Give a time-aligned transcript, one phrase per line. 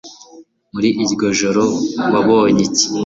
[0.73, 1.63] muri iryo joro
[2.11, 2.85] wabonye iki